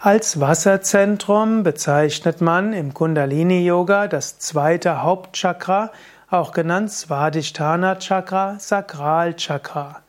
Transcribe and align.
Als 0.00 0.38
Wasserzentrum 0.38 1.64
bezeichnet 1.64 2.40
man 2.40 2.72
im 2.72 2.94
Kundalini 2.94 3.66
Yoga 3.66 4.06
das 4.06 4.38
zweite 4.38 5.02
Hauptchakra, 5.02 5.90
auch 6.30 6.52
genannt 6.52 6.92
Svadhisthana 6.92 7.96
Chakra, 7.96 8.60
Sakralchakra. 8.60 10.02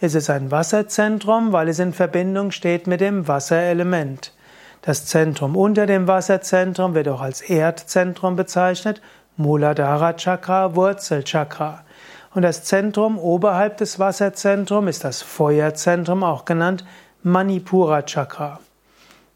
Es 0.00 0.14
ist 0.14 0.30
ein 0.30 0.52
Wasserzentrum, 0.52 1.50
weil 1.50 1.68
es 1.68 1.80
in 1.80 1.92
Verbindung 1.92 2.52
steht 2.52 2.86
mit 2.86 3.00
dem 3.00 3.26
Wasserelement. 3.26 4.32
Das 4.80 5.06
Zentrum 5.06 5.56
unter 5.56 5.86
dem 5.86 6.06
Wasserzentrum 6.06 6.94
wird 6.94 7.08
auch 7.08 7.20
als 7.20 7.40
Erdzentrum 7.40 8.36
bezeichnet, 8.36 9.02
Muladhara 9.36 10.12
Chakra, 10.12 10.76
Wurzelchakra. 10.76 11.82
Und 12.32 12.42
das 12.42 12.62
Zentrum 12.62 13.18
oberhalb 13.18 13.78
des 13.78 13.98
Wasserzentrums 13.98 14.90
ist 14.90 15.04
das 15.04 15.20
Feuerzentrum, 15.20 16.22
auch 16.22 16.44
genannt 16.44 16.84
Manipura 17.24 18.02
Chakra. 18.02 18.60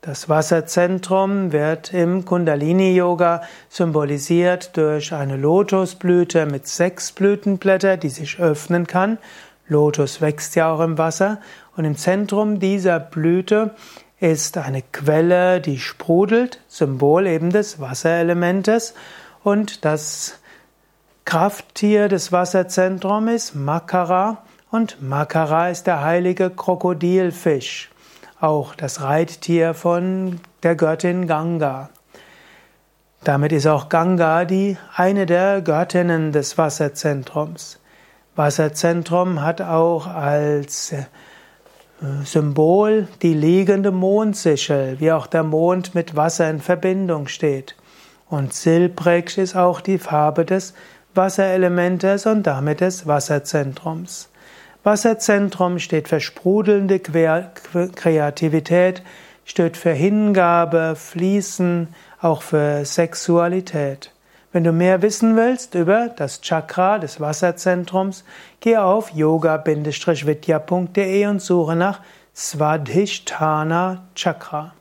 Das 0.06 0.28
Wasserzentrum 0.28 1.50
wird 1.50 1.92
im 1.92 2.24
Kundalini 2.24 2.94
Yoga 2.94 3.42
symbolisiert 3.68 4.76
durch 4.76 5.12
eine 5.12 5.36
Lotusblüte 5.36 6.46
mit 6.46 6.68
sechs 6.68 7.10
Blütenblätter, 7.10 7.96
die 7.96 8.10
sich 8.10 8.38
öffnen 8.38 8.86
kann. 8.86 9.18
Lotus 9.66 10.20
wächst 10.20 10.54
ja 10.54 10.72
auch 10.72 10.78
im 10.78 10.96
Wasser 10.96 11.40
und 11.76 11.84
im 11.86 11.96
Zentrum 11.96 12.60
dieser 12.60 13.00
Blüte 13.00 13.74
ist 14.20 14.58
eine 14.58 14.82
Quelle, 14.82 15.60
die 15.60 15.80
sprudelt, 15.80 16.60
Symbol 16.68 17.26
eben 17.26 17.50
des 17.50 17.80
Wasserelementes. 17.80 18.94
Und 19.42 19.84
das 19.84 20.38
Krafttier 21.24 22.06
des 22.06 22.30
Wasserzentrums 22.30 23.32
ist 23.32 23.54
Makara. 23.56 24.44
Und 24.70 25.02
Makara 25.02 25.70
ist 25.70 25.88
der 25.88 26.04
heilige 26.04 26.50
Krokodilfisch, 26.50 27.90
auch 28.40 28.74
das 28.74 29.00
Reittier 29.00 29.74
von 29.74 30.40
der 30.62 30.74
Göttin 30.74 31.26
Ganga. 31.26 31.90
Damit 33.24 33.52
ist 33.52 33.66
auch 33.66 33.88
Ganga 33.88 34.44
die 34.44 34.76
eine 34.94 35.26
der 35.26 35.62
Göttinnen 35.62 36.32
des 36.32 36.58
Wasserzentrums. 36.58 37.80
Wasserzentrum 38.36 39.40
hat 39.42 39.62
auch 39.62 40.06
als 40.06 40.94
Symbol 42.24 43.08
die 43.22 43.32
liegende 43.32 43.90
Mondsichel, 43.90 45.00
wie 45.00 45.12
auch 45.12 45.26
der 45.26 45.42
Mond 45.42 45.94
mit 45.94 46.14
Wasser 46.14 46.50
in 46.50 46.60
Verbindung 46.60 47.26
steht. 47.26 47.74
Und 48.28 48.52
silbrig 48.52 49.38
ist 49.38 49.56
auch 49.56 49.80
die 49.80 49.98
Farbe 49.98 50.44
des 50.44 50.74
Wasserelementes 51.14 52.26
und 52.26 52.42
damit 52.42 52.80
des 52.80 53.06
Wasserzentrums. 53.06 54.28
Wasserzentrum 54.86 55.78
steht 55.80 56.06
für 56.06 56.20
sprudelnde 56.20 57.00
Kreativität, 57.00 59.02
steht 59.44 59.76
für 59.76 59.90
Hingabe, 59.90 60.94
Fließen, 60.94 61.88
auch 62.20 62.42
für 62.42 62.84
Sexualität. 62.84 64.12
Wenn 64.52 64.62
du 64.62 64.70
mehr 64.70 65.02
wissen 65.02 65.34
willst 65.34 65.74
über 65.74 66.10
das 66.16 66.40
Chakra 66.40 67.00
des 67.00 67.20
Wasserzentrums, 67.20 68.22
geh 68.60 68.76
auf 68.76 69.12
yoga-vidya.de 69.12 71.26
und 71.26 71.42
suche 71.42 71.74
nach 71.74 72.00
Svadhisthana 72.32 74.04
Chakra. 74.14 74.75